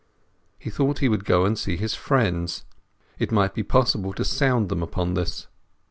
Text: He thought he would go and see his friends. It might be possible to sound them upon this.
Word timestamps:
He 0.57 0.71
thought 0.71 0.97
he 0.97 1.07
would 1.07 1.25
go 1.25 1.45
and 1.45 1.55
see 1.55 1.77
his 1.77 1.93
friends. 1.93 2.65
It 3.19 3.31
might 3.31 3.53
be 3.53 3.61
possible 3.61 4.13
to 4.13 4.25
sound 4.25 4.69
them 4.69 4.81
upon 4.81 5.13
this. 5.13 5.45